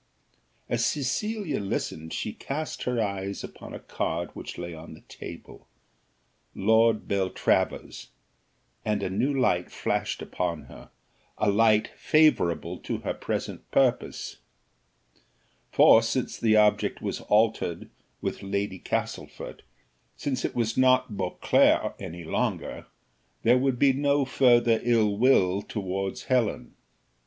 As 0.67 0.83
Cecilia 0.83 1.59
listened, 1.59 2.11
she 2.11 2.33
cast 2.33 2.85
her 2.85 2.99
eyes 2.99 3.43
upon 3.43 3.75
a 3.75 3.79
card 3.79 4.31
which 4.33 4.57
lay 4.57 4.73
on 4.73 4.95
the 4.95 5.01
table 5.01 5.67
"Lord 6.55 7.07
Beltravers," 7.07 8.07
and 8.83 9.03
a 9.03 9.11
new 9.11 9.31
light 9.31 9.69
flashed 9.69 10.23
upon 10.23 10.63
her, 10.63 10.89
a 11.37 11.51
light 11.51 11.89
favourable 11.95 12.79
to 12.79 13.01
her 13.01 13.13
present 13.13 13.69
purpose; 13.69 14.37
for 15.71 16.01
since 16.01 16.35
the 16.39 16.55
object 16.55 17.03
was 17.03 17.21
altered 17.21 17.91
with 18.21 18.41
Lady 18.41 18.79
Castlefort, 18.79 19.61
since 20.17 20.43
it 20.43 20.55
was 20.55 20.75
not 20.75 21.15
Beauclerc 21.15 21.93
any 21.99 22.23
longer, 22.23 22.87
there 23.43 23.59
would 23.59 23.77
be 23.77 23.93
no 23.93 24.25
further 24.25 24.79
ill 24.83 25.15
will 25.15 25.61
towards 25.61 26.23
Helen. 26.23 26.73